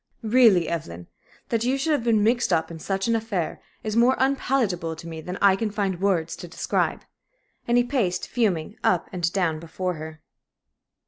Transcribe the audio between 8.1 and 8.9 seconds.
fuming,